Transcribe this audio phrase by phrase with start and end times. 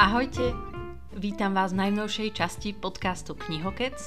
[0.00, 0.56] Ahojte,
[1.12, 4.00] vítam vás v najnovšej časti podcastu Knihokec.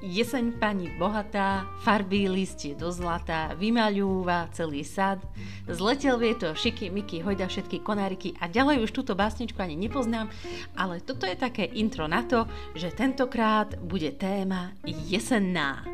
[0.00, 5.20] Jeseň pani bohatá, farby listie do zlata, vymaľúva celý sad,
[5.68, 10.32] zletel vieto, šiky, myky, hojda všetky konáriky a ďalej už túto básničku ani nepoznám,
[10.72, 15.84] ale toto je také intro na to, že tentokrát bude téma jesenná.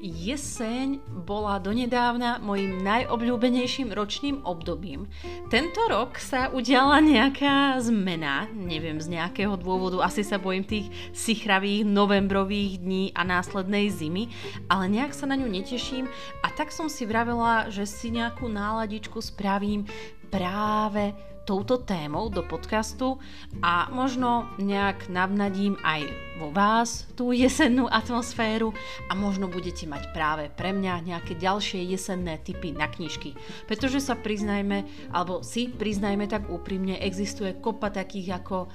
[0.00, 5.08] Jeseň bola donedávna mojim najobľúbenejším ročným obdobím.
[5.48, 10.86] Tento rok sa udiala nejaká zmena, neviem z nejakého dôvodu, asi sa bojím tých
[11.16, 14.28] sichravých novembrových dní a následnej zimy,
[14.68, 16.10] ale nejak sa na ňu neteším
[16.44, 19.88] a tak som si vravela, že si nejakú náladičku spravím
[20.28, 21.14] práve
[21.46, 23.22] touto témou do podcastu
[23.62, 26.10] a možno nejak navnadím aj
[26.42, 28.74] vo vás tú jesennú atmosféru
[29.08, 33.38] a možno budete mať práve pre mňa nejaké ďalšie jesenné typy na knižky.
[33.70, 38.66] Pretože sa priznajme, alebo si priznajme tak úprimne, existuje kopa takých ako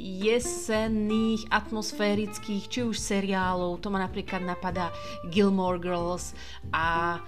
[0.00, 4.88] jesenných, atmosférických, či už seriálov, to ma napríklad napadá
[5.28, 6.32] Gilmore Girls
[6.72, 7.20] a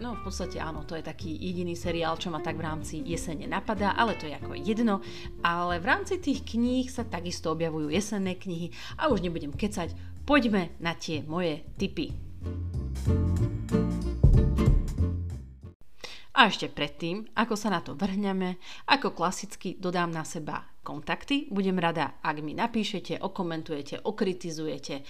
[0.00, 3.44] No v podstate áno, to je taký jediný seriál, čo ma tak v rámci jesene
[3.44, 5.04] napadá, ale to je ako jedno.
[5.44, 9.92] Ale v rámci tých kníh sa takisto objavujú jesenné knihy a už nebudem kecať,
[10.24, 12.16] poďme na tie moje tipy.
[16.32, 18.56] A ešte predtým, ako sa na to vrhneme,
[18.88, 21.46] ako klasicky dodám na seba kontakty.
[21.50, 25.02] Budem rada, ak mi napíšete, okomentujete, okritizujete,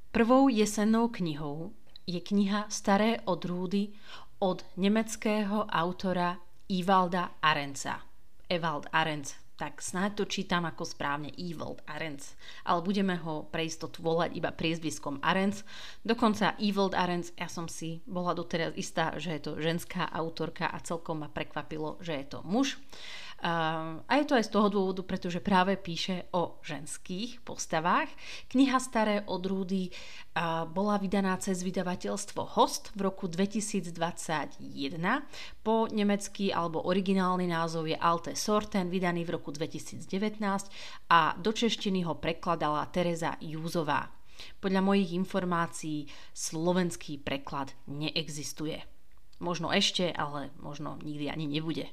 [0.09, 1.71] Prvou jesennou knihou
[2.09, 3.93] je kniha Staré odrúdy
[4.39, 6.39] od nemeckého autora
[6.71, 7.99] Ivalda Arenca.
[8.47, 12.23] Evald Arenc, tak snáď to čítam ako správne Evald Arenc,
[12.63, 15.59] ale budeme ho pre istotu volať iba priezviskom Arenc.
[16.07, 20.79] Dokonca Evald Arenc, ja som si bola doteraz istá, že je to ženská autorka a
[20.79, 22.79] celkom ma prekvapilo, že je to muž.
[23.39, 28.11] A je to aj z toho dôvodu, pretože práve píše o ženských postavách.
[28.51, 29.95] Kniha Staré odrúdy
[30.75, 33.95] bola vydaná cez vydavateľstvo Host v roku 2021.
[35.63, 40.03] Po nemecký alebo originálny názov je Alte Sorten, vydaný v roku 2019
[41.07, 44.11] a do češtiny ho prekladala Teresa Júzová.
[44.63, 48.79] Podľa mojich informácií slovenský preklad neexistuje.
[49.39, 51.87] Možno ešte, ale možno nikdy ani nebude.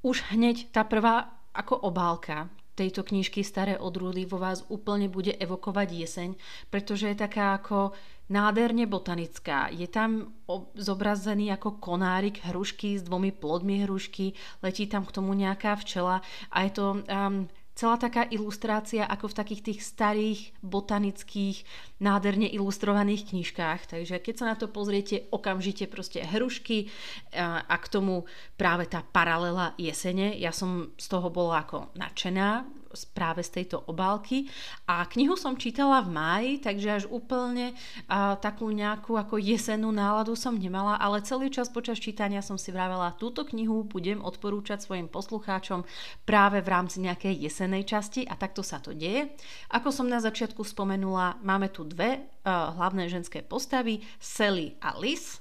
[0.00, 2.48] Už hneď tá prvá ako obálka
[2.80, 6.30] tejto knižky Staré odrúdy vo vás úplne bude evokovať jeseň,
[6.72, 7.92] pretože je taká ako
[8.32, 9.68] nádherne botanická.
[9.68, 10.32] Je tam
[10.72, 14.32] zobrazený ako konárik hrušky s dvomi plodmi hrušky,
[14.64, 17.44] letí tam k tomu nejaká včela a je to um,
[17.80, 21.64] celá taká ilustrácia ako v takých tých starých botanických
[21.96, 23.96] nádherne ilustrovaných knižkách.
[23.96, 26.92] Takže keď sa na to pozriete, okamžite proste hrušky
[27.40, 28.28] a k tomu
[28.60, 30.36] práve tá paralela jesene.
[30.36, 32.79] Ja som z toho bola ako nadšená
[33.14, 34.50] práve z tejto obálky.
[34.86, 37.74] A knihu som čítala v máji, takže až úplne
[38.06, 42.70] a, takú nejakú ako jesennú náladu som nemala, ale celý čas počas čítania som si
[42.70, 45.82] vravela, túto knihu budem odporúčať svojim poslucháčom
[46.22, 49.32] práve v rámci nejakej jesenej časti a takto sa to deje.
[49.72, 55.39] Ako som na začiatku spomenula, máme tu dve uh, hlavné ženské postavy, Sally a Liz.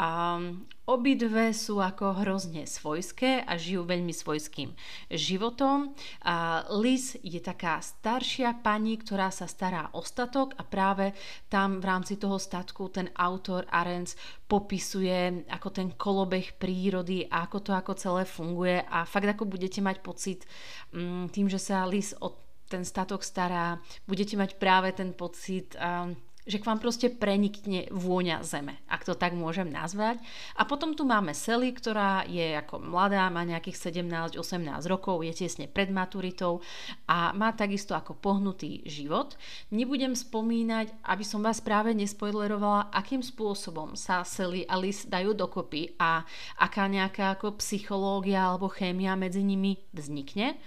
[0.00, 4.72] Um, obidve sú ako hrozne svojské a žijú veľmi svojským
[5.12, 5.92] životom.
[6.24, 11.12] A Liz je taká staršia pani, ktorá sa stará o statok a práve
[11.52, 14.16] tam v rámci toho statku ten autor Arens
[14.48, 19.78] popisuje ako ten kolobeh prírody a ako to ako celé funguje a fakt ako budete
[19.78, 20.48] mať pocit
[20.90, 26.14] um, tým, že sa Liz o ten statok stará, budete mať práve ten pocit um,
[26.50, 30.18] že k vám proste prenikne vôňa zeme, ak to tak môžem nazvať.
[30.58, 35.70] A potom tu máme Sally, ktorá je ako mladá, má nejakých 17-18 rokov, je tesne
[35.70, 36.58] pred maturitou
[37.06, 39.38] a má takisto ako pohnutý život.
[39.70, 45.94] Nebudem spomínať, aby som vás práve nespoilerovala, akým spôsobom sa Sally a Liz dajú dokopy
[46.02, 46.26] a
[46.58, 50.58] aká nejaká ako psychológia alebo chémia medzi nimi vznikne.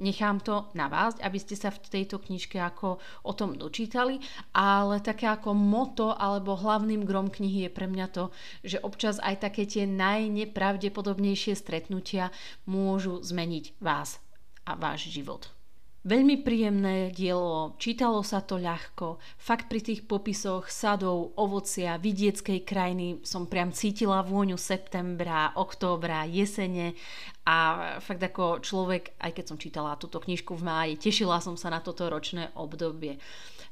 [0.00, 2.96] Nechám to na vás, aby ste sa v tejto knižke ako
[3.28, 4.16] o tom dočítali,
[4.56, 8.32] ale také ako moto alebo hlavným grom knihy je pre mňa to,
[8.64, 12.32] že občas aj také tie najnepravdepodobnejšie stretnutia
[12.64, 14.24] môžu zmeniť vás
[14.64, 15.59] a váš život.
[16.00, 19.20] Veľmi príjemné dielo, čítalo sa to ľahko.
[19.36, 26.96] Fakt pri tých popisoch sadov, ovocia, vidieckej krajiny som priam cítila vôňu septembra, októbra, jesene
[27.44, 27.56] a
[28.00, 31.84] fakt ako človek, aj keď som čítala túto knižku v máji, tešila som sa na
[31.84, 33.20] toto ročné obdobie.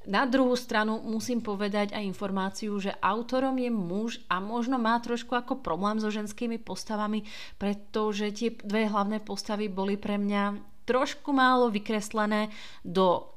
[0.05, 5.33] Na druhú stranu musím povedať aj informáciu, že autorom je muž a možno má trošku
[5.33, 7.25] ako problém so ženskými postavami,
[7.57, 12.49] pretože tie dve hlavné postavy boli pre mňa trošku málo vykreslené
[12.81, 13.29] do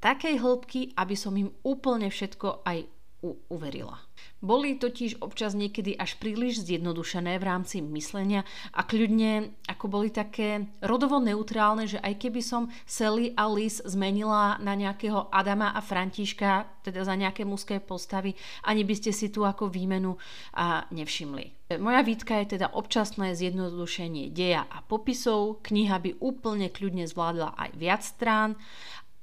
[0.00, 2.93] takej hĺbky, aby som im úplne všetko aj
[3.24, 3.96] u- uverila.
[4.44, 8.44] Boli totiž občas niekedy až príliš zjednodušené v rámci myslenia
[8.76, 14.60] a kľudne ako boli také rodovo neutrálne, že aj keby som Sally a Liz zmenila
[14.60, 18.36] na nejakého Adama a Františka, teda za nejaké mužské postavy,
[18.68, 20.20] ani by ste si tu ako výmenu
[20.52, 21.64] a nevšimli.
[21.80, 25.64] Moja výtka je teda občasné zjednodušenie deja a popisov.
[25.64, 28.60] Kniha by úplne kľudne zvládla aj viac strán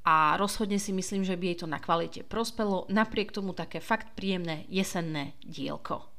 [0.06, 4.18] a rozhodne si myslím, že by jej to na kvalite prospelo, napriek tomu také fakt
[4.18, 6.10] príjemné jesenné dielko.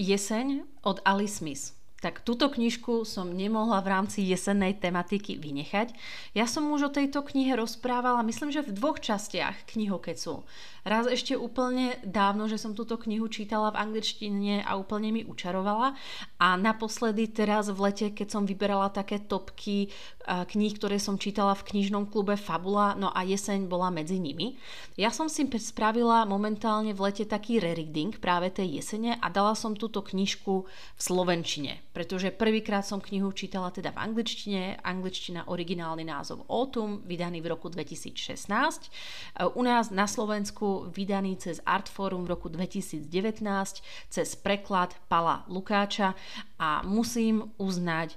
[0.00, 5.92] Jeseň od Alice Smith tak túto knižku som nemohla v rámci jesennej tematiky vynechať.
[6.32, 10.42] Ja som už o tejto knihe rozprávala, myslím, že v dvoch častiach knihokecu.
[10.80, 15.92] Raz ešte úplne dávno, že som túto knihu čítala v angličtine a úplne mi učarovala.
[16.40, 19.92] A naposledy teraz v lete, keď som vyberala také topky
[20.24, 24.56] kníh, ktoré som čítala v knižnom klube Fabula, no a jeseň bola medzi nimi.
[24.96, 29.76] Ja som si spravila momentálne v lete taký rereading práve tej jesene a dala som
[29.76, 36.46] túto knižku v slovenčine pretože prvýkrát som knihu čítala teda v angličtine, angličtina originálny názov
[36.46, 38.30] Autumn, vydaný v roku 2016.
[39.54, 43.10] U nás na Slovensku vydaný cez Artforum v roku 2019
[44.06, 46.14] cez preklad Pala Lukáča
[46.62, 48.14] a musím uznať,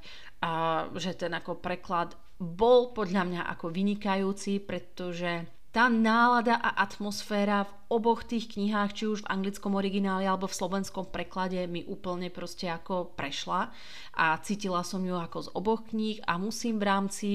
[0.98, 7.74] že ten ako preklad bol podľa mňa ako vynikajúci, pretože tá nálada a atmosféra v
[7.98, 12.70] oboch tých knihách, či už v anglickom origináli alebo v slovenskom preklade mi úplne proste
[12.70, 13.74] ako prešla
[14.14, 17.30] a cítila som ju ako z oboch kníh a musím v rámci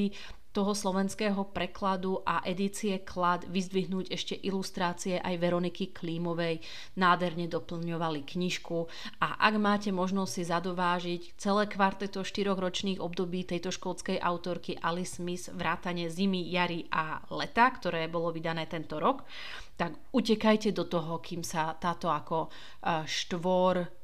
[0.52, 6.64] toho slovenského prekladu a edície Klad vyzdvihnúť ešte ilustrácie aj Veroniky Klímovej.
[6.96, 8.88] Nádherne doplňovali knižku
[9.20, 15.20] a ak máte možnosť si zadovážiť celé kvarteto štyroch ročných období tejto škótskej autorky Alice
[15.20, 19.26] Smith vrátane zimy, jary a leta, ktoré bolo vydané tento rok,
[19.78, 22.48] tak utekajte do toho, kým sa táto ako e,
[23.06, 23.97] štvor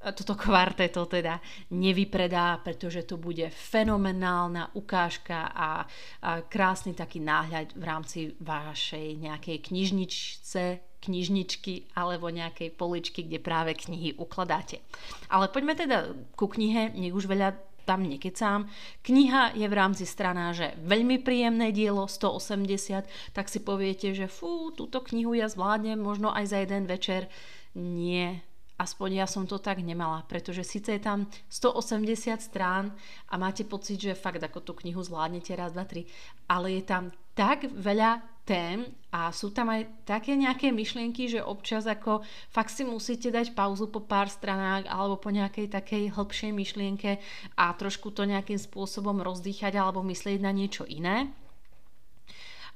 [0.00, 1.44] toto kvarteto teda
[1.76, 5.84] nevypredá, pretože to bude fenomenálna ukážka a,
[6.24, 10.62] a krásny taký náhľad v rámci vašej nejakej knižničce,
[11.04, 14.80] knižničky alebo nejakej poličky, kde práve knihy ukladáte.
[15.28, 17.52] Ale poďme teda ku knihe, nech už veľa
[17.84, 18.68] tam nekecám.
[19.04, 25.04] Kniha je v rámci stranáže veľmi príjemné dielo, 180, tak si poviete, že fú, túto
[25.12, 27.28] knihu ja zvládnem možno aj za jeden večer.
[27.74, 28.42] Nie,
[28.80, 32.96] aspoň ja som to tak nemala, pretože síce je tam 180 strán
[33.28, 36.08] a máte pocit, že fakt ako tú knihu zvládnete raz, dva, tri,
[36.48, 41.86] ale je tam tak veľa tém a sú tam aj také nejaké myšlienky, že občas
[41.86, 47.20] ako fakt si musíte dať pauzu po pár stranách alebo po nejakej takej hĺbšej myšlienke
[47.54, 51.30] a trošku to nejakým spôsobom rozdýchať alebo myslieť na niečo iné.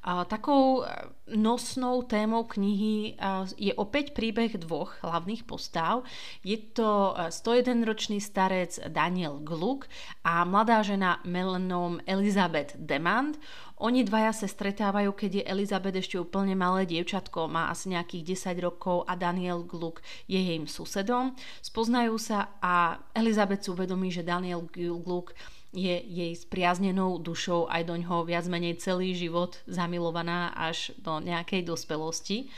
[0.05, 6.05] Takou e, nosnou témou knihy e, je opäť príbeh dvoch hlavných postav.
[6.45, 9.89] Je to 101-ročný e, starec Daniel Gluck
[10.21, 13.41] a mladá žena melenom Elizabeth Demand.
[13.81, 18.61] Oni dvaja sa stretávajú, keď je Elizabeth ešte úplne malé dievčatko, má asi nejakých 10
[18.61, 21.33] rokov a Daniel Gluck je jej susedom.
[21.65, 25.33] Spoznajú sa a Elizabeth si uvedomí, že Daniel Gluck
[25.75, 31.67] je jej spriaznenou dušou aj do ňoho viac menej celý život zamilovaná až do nejakej
[31.67, 32.49] dospelosti.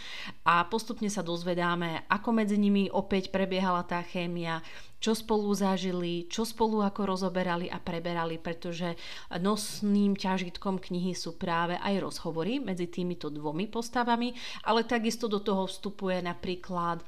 [0.45, 4.61] A postupne sa dozvedáme, ako medzi nimi opäť prebiehala tá chémia,
[5.01, 8.97] čo spolu zažili, čo spolu ako rozoberali a preberali, pretože
[9.33, 14.37] nosným ťažitkom knihy sú práve aj rozhovory medzi týmito dvomi postavami,
[14.69, 17.01] ale takisto do toho vstupuje napríklad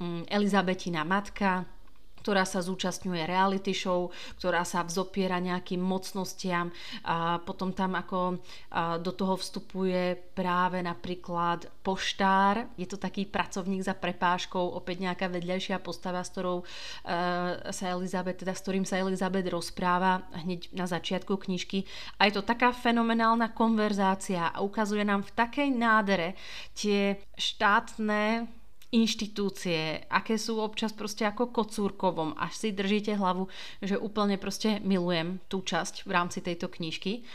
[0.00, 1.68] mm, Elizabetina matka,
[2.24, 4.08] ktorá sa zúčastňuje reality show,
[4.40, 6.72] ktorá sa vzopiera nejakým mocnostiam
[7.04, 8.40] a potom tam ako
[9.04, 15.84] do toho vstupuje práve napríklad poštár, je to taký pracovník za prepážkou, opäť nejaká vedľajšia
[15.84, 16.64] postava, s ktorou
[17.68, 21.84] sa Elizabeth, teda s ktorým sa Elizabeth rozpráva hneď na začiatku knižky.
[22.16, 26.32] A je to taká fenomenálna konverzácia a ukazuje nám v takej nádere
[26.72, 28.48] tie štátne
[28.94, 33.50] inštitúcie, aké sú občas proste ako kocúrkovom, až si držíte hlavu,
[33.82, 37.26] že úplne proste milujem tú časť v rámci tejto knižky.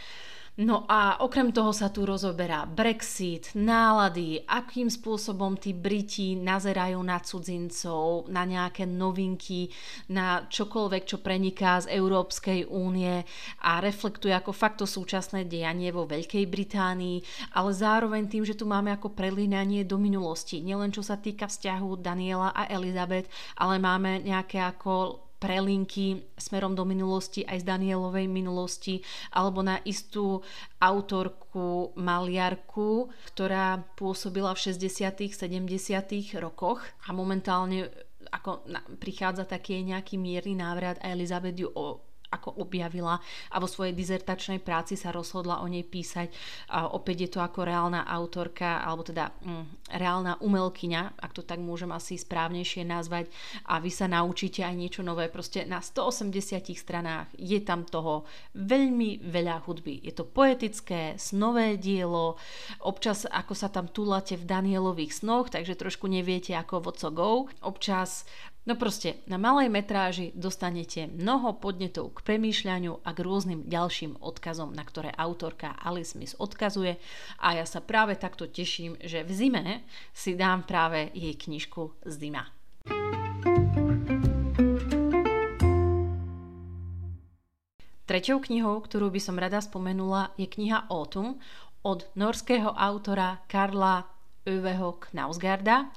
[0.60, 7.24] No a okrem toho sa tu rozoberá Brexit, nálady, akým spôsobom tí Briti nazerajú na
[7.24, 9.72] cudzincov, na nejaké novinky,
[10.12, 13.24] na čokoľvek, čo preniká z Európskej únie
[13.64, 17.24] a reflektuje ako fakt to súčasné dejanie vo Veľkej Británii,
[17.56, 20.60] ale zároveň tým, že tu máme ako prelínanie do minulosti.
[20.60, 26.84] Nielen čo sa týka vzťahu Daniela a Elizabeth, ale máme nejaké ako prelinky smerom do
[26.84, 29.00] minulosti aj z Danielovej minulosti
[29.32, 30.44] alebo na istú
[30.84, 37.88] autorku, maliarku, ktorá pôsobila v 60 70 rokoch a momentálne
[38.30, 38.68] ako
[39.00, 41.72] prichádza taký nejaký mierny návrat a Elizabeth ju
[42.30, 43.18] ako objavila
[43.50, 46.30] a vo svojej dizertačnej práci sa rozhodla o nej písať.
[46.70, 51.58] A opäť je to ako reálna autorka, alebo teda mm, reálna umelkyňa, ak to tak
[51.58, 53.34] môžem asi správnejšie nazvať
[53.66, 55.26] a vy sa naučíte aj niečo nové.
[55.28, 60.06] Proste na 180 stranách je tam toho veľmi veľa hudby.
[60.06, 62.38] Je to poetické, snové dielo,
[62.86, 67.32] občas ako sa tam túlate v Danielových snoch, takže trošku neviete ako so go.
[67.64, 68.28] Občas
[68.68, 74.76] No proste, na malej metráži dostanete mnoho podnetov k premýšľaniu a k rôznym ďalším odkazom,
[74.76, 77.00] na ktoré autorka Alice Smith odkazuje
[77.40, 79.66] a ja sa práve takto teším, že v zime
[80.12, 82.52] si dám práve jej knižku Zima.
[88.10, 91.40] Treťou knihou, ktorú by som rada spomenula, je kniha Autumn
[91.86, 94.04] od norského autora Karla
[94.50, 95.94] Öveho Knausgarda.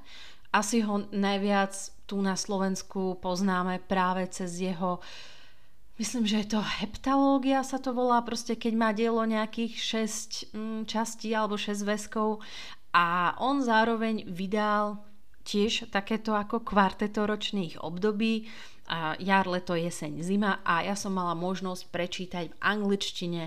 [0.52, 1.72] Asi ho najviac
[2.04, 5.00] tu na Slovensku poznáme práve cez jeho
[6.00, 10.02] Myslím, že je to heptalógia sa to volá, proste keď má dielo nejakých
[10.50, 12.40] 6 mm, častí alebo 6 väzkov
[12.96, 15.04] a on zároveň vydal
[15.44, 18.48] tiež takéto ako kvarteto ročných období,
[19.18, 23.42] jar, leto, jeseň, zima a ja som mala možnosť prečítať v angličtine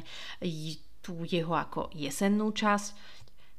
[1.03, 2.87] tú jeho ako jesennú časť,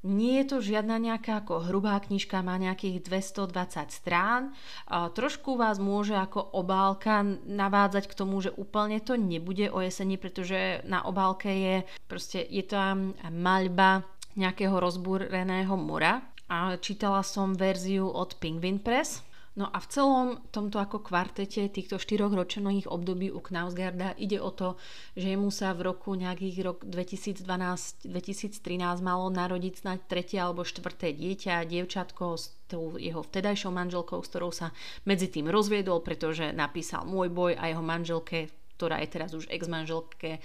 [0.06, 4.54] nie je to žiadna nejaká ako hrubá knižka, má nejakých 220 strán.
[4.88, 10.86] Trošku vás môže ako obálka navádzať k tomu, že úplne to nebude o jeseni, pretože
[10.86, 14.06] na obálke je proste je tam maľba
[14.38, 16.22] nejakého rozbúreného mora.
[16.46, 21.96] A čítala som verziu od Penguin Press, No a v celom tomto ako kvartete týchto
[21.96, 24.76] štyroch ročených období u Knausgarda ide o to,
[25.16, 28.60] že mu sa v roku nejakých rok 2012-2013
[29.00, 34.52] malo narodiť snáď tretie alebo štvrté dieťa, dievčatko s tou jeho vtedajšou manželkou, s ktorou
[34.52, 34.76] sa
[35.08, 40.44] medzi tým rozviedol, pretože napísal Môj boj a jeho manželke, ktorá je teraz už ex-manželke,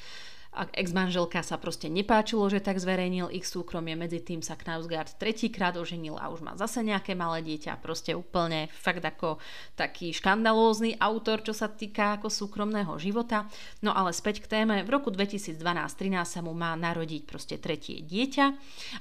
[0.52, 5.72] a ex-manželka sa proste nepáčilo, že tak zverejnil ich súkromie, medzi tým sa Knausgard tretíkrát
[5.80, 9.40] oženil a už má zase nejaké malé dieťa, proste úplne fakt ako
[9.80, 13.48] taký škandalózny autor, čo sa týka ako súkromného života.
[13.80, 15.56] No ale späť k téme, v roku 2012-13
[16.28, 18.46] sa mu má narodiť proste tretie dieťa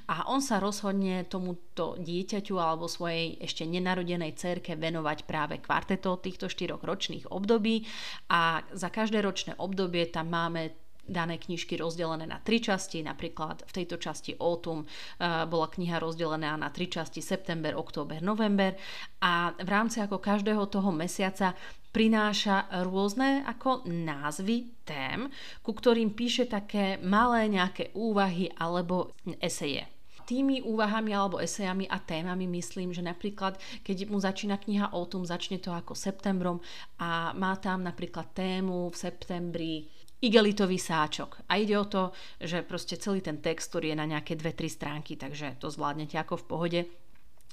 [0.07, 6.47] a on sa rozhodne tomuto dieťaťu alebo svojej ešte nenarodenej cerke venovať práve kvarteto týchto
[6.47, 7.83] štyroch ročných období.
[8.31, 10.80] A za každé ročné obdobie tam máme
[11.11, 16.55] dané knižky rozdelené na tri časti, napríklad v tejto časti Autumn uh, bola kniha rozdelená
[16.55, 18.73] na tri časti September, Október, November
[19.19, 21.51] a v rámci ako každého toho mesiaca
[21.91, 25.27] prináša rôzne ako názvy tém,
[25.59, 29.11] ku ktorým píše také malé nejaké úvahy alebo
[29.43, 29.83] eseje.
[30.21, 35.59] Tými úvahami alebo esejami a témami myslím, že napríklad, keď mu začína kniha Autumn, začne
[35.59, 36.63] to ako septembrom
[37.03, 39.73] a má tam napríklad tému v septembri
[40.21, 41.49] igelitový sáčok.
[41.49, 45.17] A ide o to, že proste celý ten text, ktorý je na nejaké 2-3 stránky,
[45.17, 46.79] takže to zvládnete ako v pohode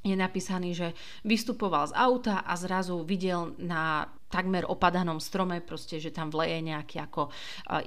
[0.07, 0.89] je napísaný, že
[1.27, 7.01] vystupoval z auta a zrazu videl na takmer opadanom strome, proste, že tam vleje nejaký
[7.01, 7.33] ako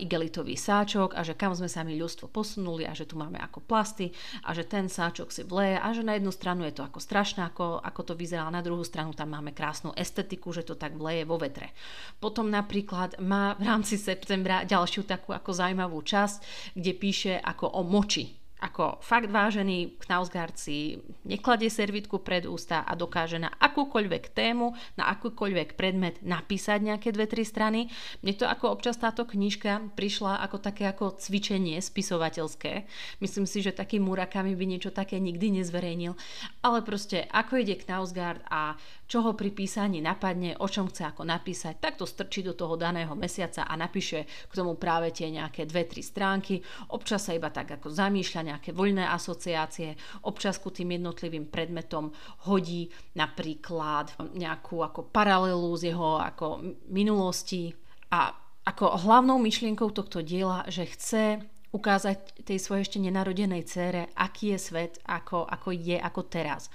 [0.02, 3.62] igelitový sáčok a že kam sme sa my ľudstvo posunuli a že tu máme ako
[3.62, 4.10] plasty
[4.42, 7.46] a že ten sáčok si vleje a že na jednu stranu je to ako strašné,
[7.46, 11.30] ako, ako to vyzerá, na druhú stranu tam máme krásnu estetiku, že to tak vleje
[11.30, 11.78] vo vetre.
[12.18, 17.86] Potom napríklad má v rámci septembra ďalšiu takú ako zaujímavú časť, kde píše ako o
[17.86, 20.94] moči ako fakt vážený Knausgard si
[21.32, 27.32] nekladie servitku pred ústa a dokáže na akúkoľvek tému, na akúkoľvek predmet napísať nejaké dve,
[27.32, 27.88] tri strany.
[28.20, 32.84] Mne to ako občas táto knižka prišla ako také ako cvičenie spisovateľské.
[33.24, 36.20] Myslím si, že taký Murakami by niečo také nikdy nezverejnil.
[36.68, 38.76] Ale proste ako ide Knausgard a
[39.12, 42.80] čo ho pri písaní napadne, o čom chce ako napísať, tak to strčí do toho
[42.80, 46.64] daného mesiaca a napíše k tomu práve tie nejaké dve, tri stránky.
[46.96, 52.10] Občas sa iba tak ako zamýšľa nejaké voľné asociácie, občas ku tým jednotlivým predmetom
[52.50, 57.70] hodí napríklad nejakú ako paralelu z jeho ako minulosti
[58.10, 58.34] a
[58.66, 64.60] ako hlavnou myšlienkou tohto diela, že chce ukázať tej svojej ešte nenarodenej cére, aký je
[64.60, 66.68] svet, ako, ako je, ako teraz.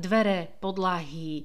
[0.00, 1.44] Dvere, podlahy,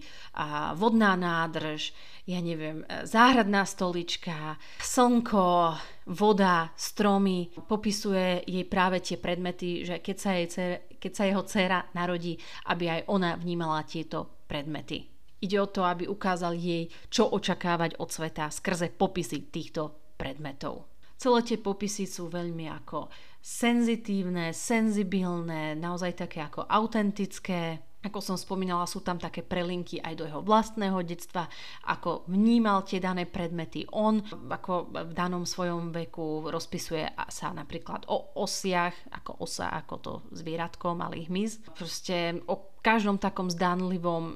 [0.79, 1.91] vodná nádrž,
[2.23, 5.75] ja neviem, záhradná stolička, slnko,
[6.07, 7.51] voda, stromy.
[7.67, 12.35] Popisuje jej práve tie predmety, že keď sa, jej dcera, keď sa jeho dcéra narodí,
[12.67, 15.07] aby aj ona vnímala tieto predmety.
[15.39, 20.91] Ide o to, aby ukázal jej, čo očakávať od sveta skrze popisy týchto predmetov.
[21.19, 23.07] Celé tie popisy sú veľmi ako
[23.39, 27.88] senzitívne, senzibilné, naozaj také ako autentické.
[27.99, 31.51] Ako som spomínala, sú tam také prelinky aj do jeho vlastného detstva,
[31.83, 33.83] ako vnímal tie dané predmety.
[33.91, 40.13] On ako v danom svojom veku rozpisuje sa napríklad o osiach, ako osa, ako to
[40.31, 41.59] zvieratko, malý hmyz.
[41.75, 44.31] Proste o každom takom zdánlivom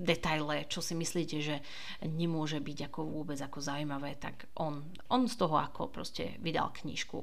[0.00, 1.56] detaile, čo si myslíte, že
[2.04, 7.20] nemôže byť ako vôbec ako zaujímavé, tak on, on z toho ako proste vydal knižku.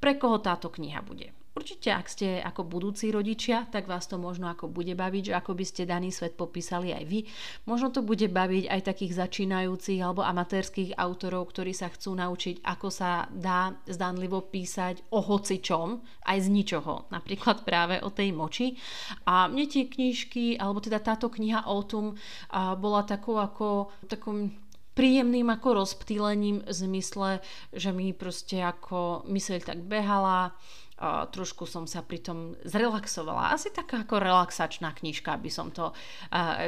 [0.00, 1.32] Pre koho táto kniha bude?
[1.56, 5.56] Určite, ak ste ako budúci rodičia, tak vás to možno ako bude baviť, že ako
[5.56, 7.24] by ste daný svet popísali aj vy.
[7.64, 12.88] Možno to bude baviť aj takých začínajúcich alebo amatérských autorov, ktorí sa chcú naučiť, ako
[12.92, 17.08] sa dá zdanlivo písať o hocičom, aj z ničoho.
[17.08, 18.76] Napríklad práve o tej moči.
[19.24, 22.20] A mne tie knižky, alebo teda táto kniha o tom
[22.52, 24.52] bola takou ako takom
[24.96, 27.30] príjemným ako rozptýlením v zmysle,
[27.72, 30.56] že mi proste ako myseľ tak behala,
[31.04, 33.52] trošku som sa pri tom zrelaxovala.
[33.52, 35.92] Asi taká ako relaxačná knižka by som to,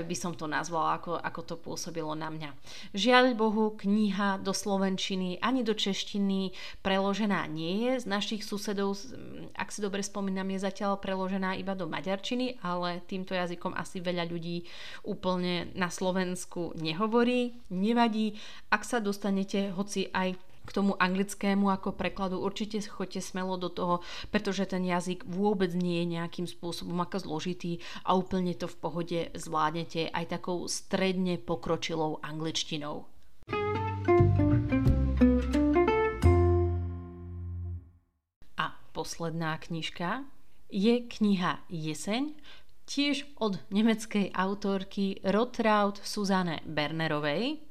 [0.04, 2.52] by som to nazvala, ako, ako to pôsobilo na mňa.
[2.92, 6.52] Žiaľ Bohu, kniha do slovenčiny ani do češtiny
[6.84, 8.04] preložená nie je.
[8.04, 9.00] Z našich susedov,
[9.56, 14.28] ak si dobre spomínam, je zatiaľ preložená iba do maďarčiny, ale týmto jazykom asi veľa
[14.28, 14.68] ľudí
[15.08, 17.56] úplne na Slovensku nehovorí.
[17.72, 18.36] Nevadí,
[18.68, 20.36] ak sa dostanete hoci aj
[20.68, 26.04] k tomu anglickému ako prekladu určite choďte smelo do toho, pretože ten jazyk vôbec nie
[26.04, 32.20] je nejakým spôsobom ako zložitý a úplne to v pohode zvládnete aj takou stredne pokročilou
[32.20, 33.08] angličtinou.
[38.60, 40.28] A posledná knižka
[40.68, 42.36] je kniha Jeseň,
[42.88, 47.67] tiež od nemeckej autorky Rotraud Suzanne Bernerovej.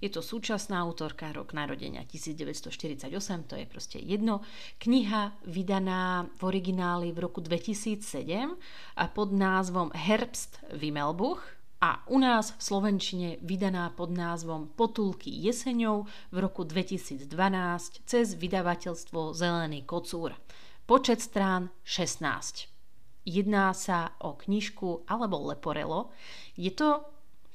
[0.00, 3.12] Je to súčasná autorka, rok narodenia 1948,
[3.44, 4.40] to je proste jedno.
[4.80, 8.56] Kniha vydaná v origináli v roku 2007
[8.96, 11.44] a pod názvom Herbst Wimmelbuch
[11.84, 17.28] a u nás v Slovenčine vydaná pod názvom Potulky jeseňov v roku 2012
[18.04, 20.32] cez vydavateľstvo Zelený kocúr.
[20.88, 22.68] Počet strán 16.
[23.28, 26.08] Jedná sa o knižku alebo leporelo.
[26.56, 27.04] Je to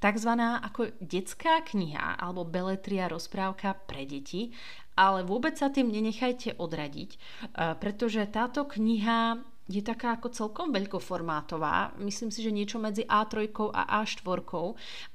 [0.06, 4.54] takzvaná ako detská kniha alebo beletria rozprávka pre deti,
[4.94, 11.98] ale vôbec sa tým nenechajte odradiť, eh, pretože táto kniha je taká ako celkom veľkoformátová.
[11.98, 14.46] Myslím si, že niečo medzi A3 a A4.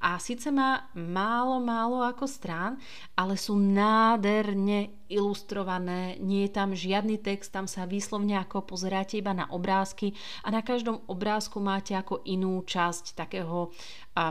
[0.02, 2.74] A síce má málo, málo ako strán,
[3.14, 6.18] ale sú nádherne ilustrované.
[6.18, 10.66] Nie je tam žiadny text, tam sa výslovne ako pozeráte iba na obrázky a na
[10.66, 13.70] každom obrázku máte ako inú časť takého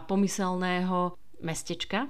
[0.06, 2.08] pomyselného mestečka,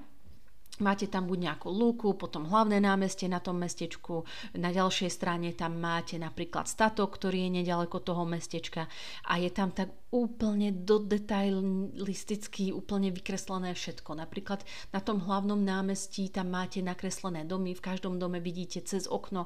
[0.80, 4.24] Máte tam buď nejakú lúku, potom hlavné námestie na tom mestečku,
[4.56, 8.88] na ďalšej strane tam máte napríklad statok, ktorý je nedaleko toho mestečka
[9.28, 14.18] a je tam tak úplne do detailisticky úplne vykreslené všetko.
[14.18, 19.46] Napríklad na tom hlavnom námestí tam máte nakreslené domy, v každom dome vidíte cez okno,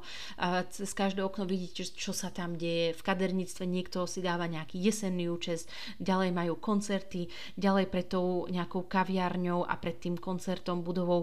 [0.71, 2.95] cez každé okno vidíte, čo sa tam deje.
[2.95, 5.67] V kaderníctve niekto si dáva nejaký jesenný účest,
[5.99, 7.27] ďalej majú koncerty,
[7.59, 11.22] ďalej pred tou nejakou kaviarňou a pred tým koncertom budovou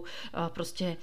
[0.53, 1.01] proste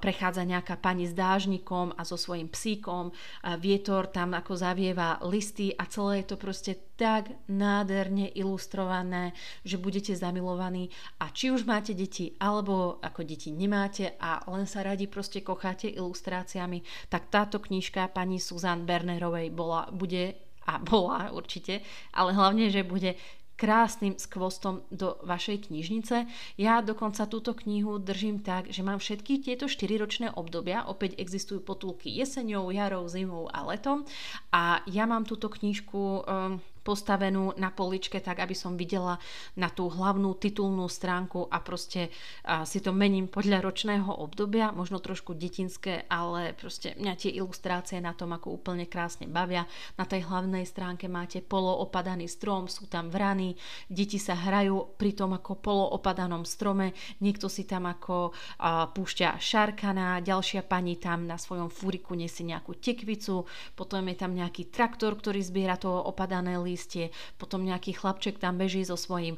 [0.00, 3.12] prechádza nejaká pani s dážnikom a so svojím psíkom,
[3.58, 9.30] vietor tam ako zavieva listy a celé je to proste tak nádherne ilustrované,
[9.62, 10.90] že budete zamilovaní.
[11.22, 15.86] A či už máte deti alebo ako deti nemáte a len sa radi proste kocháte
[15.86, 21.80] ilustráciami, tak táto knižka pani Suzanne Bernerovej bola, bude a bola určite,
[22.12, 23.16] ale hlavne, že bude
[23.58, 26.30] krásnym skvostom do vašej knižnice.
[26.54, 32.14] Ja dokonca túto knihu držím tak, že mám všetky tieto 4-ročné obdobia, opäť existujú potulky
[32.14, 34.06] jeseňou, jarou, zimou a letom
[34.54, 39.20] a ja mám túto knižku um, postavenú na poličke tak, aby som videla
[39.60, 42.08] na tú hlavnú titulnú stránku a proste
[42.48, 48.00] a si to mením podľa ročného obdobia, možno trošku detinské, ale proste mňa tie ilustrácie
[48.00, 49.68] na tom ako úplne krásne bavia.
[50.00, 53.58] Na tej hlavnej stránke máte poloopadaný strom, sú tam vrany,
[53.90, 60.24] deti sa hrajú pri tom ako poloopadanom strome, niekto si tam ako a, púšťa šarkana,
[60.24, 65.42] ďalšia pani tam na svojom fúriku nesie nejakú tekvicu, potom je tam nejaký traktor, ktorý
[65.42, 69.34] zbiera to opadané lístie, listie, potom nejaký chlapček tam beží so svojím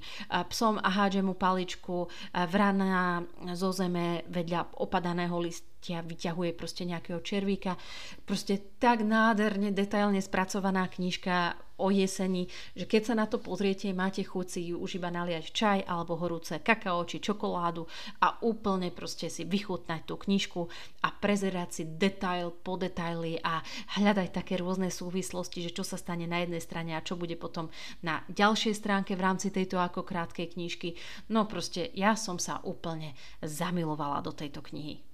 [0.52, 3.24] psom a hádže mu paličku, vrana
[3.56, 7.80] zo zeme vedľa opadaného list, ťa vyťahuje proste nejakého červíka.
[8.28, 14.20] Proste tak nádherne, detailne spracovaná knižka o jeseni, že keď sa na to pozriete, máte
[14.20, 17.88] chuť si ju už iba naliať čaj alebo horúce kakao či čokoládu
[18.20, 20.60] a úplne proste si vychutnať tú knižku
[21.00, 23.64] a prezerať si detail po detaily a
[23.96, 27.72] hľadať také rôzne súvislosti, že čo sa stane na jednej strane a čo bude potom
[28.04, 30.94] na ďalšej stránke v rámci tejto ako krátkej knižky.
[31.32, 35.09] No proste ja som sa úplne zamilovala do tejto knihy.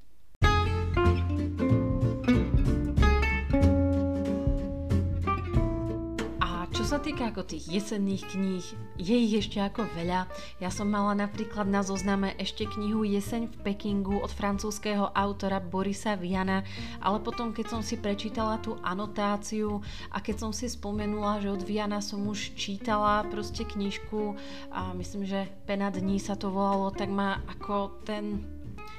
[6.86, 10.30] Sa týka ako tých jesenných kníh, je ich ešte ako veľa.
[10.62, 16.14] Ja som mala napríklad na zozname ešte knihu Jeseň v Pekingu od francúzského autora Borisa
[16.14, 16.62] Viana,
[17.02, 19.82] ale potom keď som si prečítala tú anotáciu
[20.14, 24.38] a keď som si spomenula, že od Viana som už čítala proste knižku
[24.70, 28.55] a myslím, že Pena dní sa to volalo, tak ma ako ten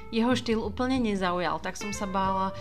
[0.08, 2.52] jeho štýl úplne nezaujal, tak som sa bála,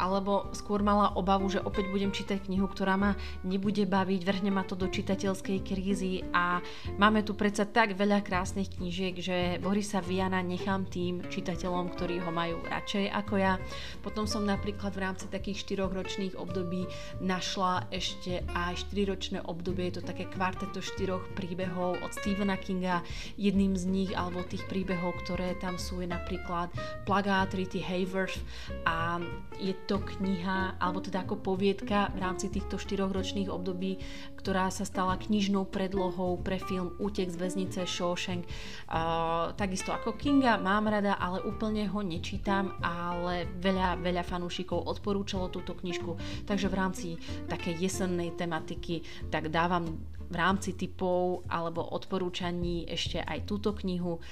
[0.00, 4.64] alebo skôr mala obavu, že opäť budem čítať knihu, ktorá ma nebude baviť, vrhne ma
[4.64, 6.64] to do čitateľskej krízy a
[6.96, 12.32] máme tu predsa tak veľa krásnych knížiek, že Borisa Viana nechám tým čitateľom, ktorí ho
[12.32, 13.60] majú radšej ako ja.
[14.00, 16.88] Potom som napríklad v rámci takých 4 ročných období
[17.20, 23.04] našla ešte aj 4 ročné obdobie, je to také kvarteto 4 príbehov od Stephena Kinga.
[23.36, 26.72] Jedným z nich, alebo tých príbehov, ktoré tam sú, je napríklad
[27.04, 28.38] plagát Rity Hayworth
[28.86, 29.20] a
[29.60, 34.00] je to kniha, alebo teda ako poviedka v rámci týchto 4 ročných období,
[34.40, 38.48] ktorá sa stala knižnou predlohou pre film Útek z väznice Shawshank.
[38.88, 45.52] Uh, takisto ako Kinga mám rada, ale úplne ho nečítam, ale veľa, veľa fanúšikov odporúčalo
[45.52, 46.16] túto knižku,
[46.48, 47.08] takže v rámci
[47.48, 50.00] takej jesennej tematiky tak dávam
[50.30, 54.22] v rámci typov alebo odporúčaní ešte aj túto knihu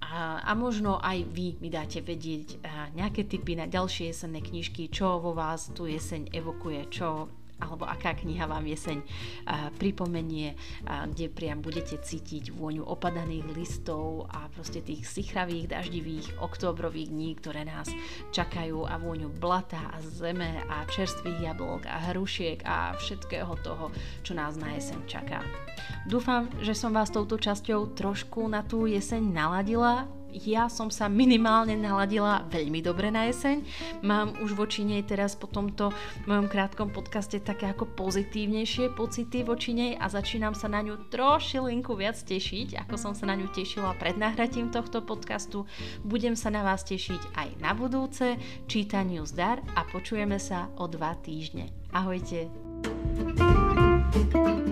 [0.00, 2.60] a, a možno aj vy mi dáte vedieť
[2.94, 7.28] nejaké typy na ďalšie jesenné knižky, čo vo vás tu jeseň evokuje, čo
[7.62, 8.98] alebo aká kniha vám jeseň
[9.78, 17.30] pripomenie, kde priam budete cítiť vôňu opadaných listov a proste tých sichravých, daždivých októbrových dní,
[17.38, 17.86] ktoré nás
[18.34, 23.94] čakajú a vôňu blata a zeme a čerstvých jablok a hrušiek a všetkého toho,
[24.26, 25.40] čo nás na jeseň čaká.
[26.10, 30.10] Dúfam, že som vás touto časťou trošku na tú jeseň naladila
[30.42, 33.62] ja som sa minimálne naladila veľmi dobre na jeseň.
[34.02, 35.94] Mám už voči nej teraz po tomto
[36.26, 41.94] mojom krátkom podcaste také ako pozitívnejšie pocity voči nej a začínam sa na ňu trošilinku
[41.94, 45.70] viac tešiť, ako som sa na ňu tešila pred nahratím tohto podcastu.
[46.02, 48.34] Budem sa na vás tešiť aj na budúce.
[48.66, 51.70] Čítaniu zdar a počujeme sa o dva týždne.
[51.94, 52.50] Ahojte.
[54.24, 54.63] thank you